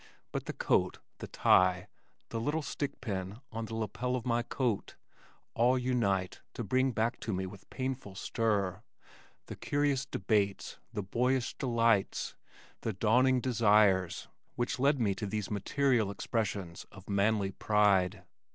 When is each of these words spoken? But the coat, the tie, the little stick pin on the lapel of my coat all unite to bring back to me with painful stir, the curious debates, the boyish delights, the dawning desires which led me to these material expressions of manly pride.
But 0.31 0.45
the 0.45 0.53
coat, 0.53 0.97
the 1.19 1.27
tie, 1.27 1.87
the 2.29 2.39
little 2.41 2.63
stick 2.63 3.01
pin 3.01 3.39
on 3.51 3.65
the 3.65 3.75
lapel 3.75 4.15
of 4.15 4.25
my 4.25 4.41
coat 4.41 4.95
all 5.53 5.77
unite 5.77 6.41
to 6.55 6.63
bring 6.63 6.91
back 6.91 7.19
to 7.19 7.31
me 7.31 7.45
with 7.45 7.69
painful 7.69 8.15
stir, 8.15 8.81
the 9.45 9.55
curious 9.55 10.07
debates, 10.07 10.79
the 10.91 11.03
boyish 11.03 11.53
delights, 11.53 12.35
the 12.81 12.93
dawning 12.93 13.41
desires 13.41 14.27
which 14.55 14.79
led 14.79 14.99
me 14.99 15.13
to 15.13 15.27
these 15.27 15.51
material 15.51 16.09
expressions 16.09 16.87
of 16.91 17.07
manly 17.07 17.51
pride. 17.51 18.23